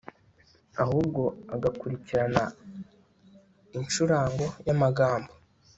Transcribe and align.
ahubwo 0.83 1.23
agakurikirana 1.55 2.43
inshurango 3.79 4.45
y'amagambo 4.65 5.31